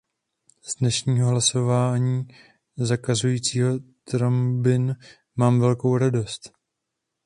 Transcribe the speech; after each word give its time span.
Z 0.61 0.75
dnešního 0.75 1.29
hlasování 1.29 2.27
zakazujícího 2.77 3.73
trombin 4.05 4.95
mám 5.35 5.59
velkou 5.59 5.97
radost. 5.97 6.53